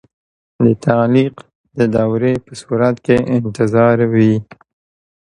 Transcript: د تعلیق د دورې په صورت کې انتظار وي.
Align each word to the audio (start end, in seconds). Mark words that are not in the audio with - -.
د 0.63 0.65
تعلیق 0.85 1.35
د 1.77 1.79
دورې 1.95 2.33
په 2.45 2.51
صورت 2.61 2.95
کې 3.05 3.17
انتظار 3.37 3.97
وي. 4.13 4.33